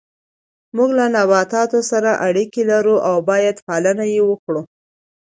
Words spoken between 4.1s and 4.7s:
یې وکړو